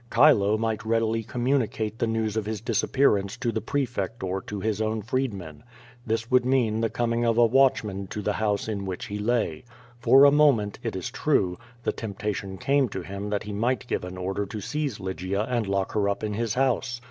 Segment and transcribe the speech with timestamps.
[0.11, 4.81] Chilo might readily communicat'* Ihe news of his disappearance to the prefect or to his
[4.81, 5.61] own freedmen.
[6.07, 9.63] This Mould mean the coming of a watchman to the house in which he lay.
[9.99, 14.03] For a moment, it is true, tlio t<*mptation came to him tliat he might give
[14.03, 16.99] an order to seize Lygia and lock her up in his house.